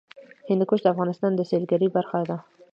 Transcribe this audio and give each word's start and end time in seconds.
هندوکش 0.49 0.79
د 0.83 0.87
افغانستان 0.93 1.31
د 1.35 1.41
سیلګرۍ 1.49 1.89
برخه 1.97 2.19
ده. 2.29 2.37